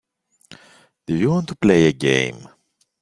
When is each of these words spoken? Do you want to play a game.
Do 1.05 1.15
you 1.15 1.29
want 1.29 1.47
to 1.49 1.55
play 1.55 1.85
a 1.85 1.93
game. 1.93 2.47